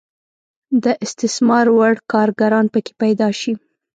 [0.83, 3.53] د استثمار وړ کارګران پکې پیدا شي.